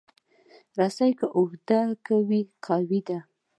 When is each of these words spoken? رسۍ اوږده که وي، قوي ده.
رسۍ 0.79 1.11
اوږده 1.37 1.79
که 2.05 2.15
وي، 2.27 2.41
قوي 2.65 2.99
ده. 3.07 3.19